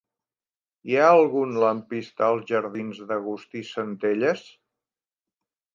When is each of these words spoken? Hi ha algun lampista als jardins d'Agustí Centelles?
Hi 0.91 0.95
ha 1.01 1.09
algun 1.17 1.53
lampista 1.63 2.25
als 2.29 2.49
jardins 2.53 3.03
d'Agustí 3.13 3.65
Centelles? 3.77 4.45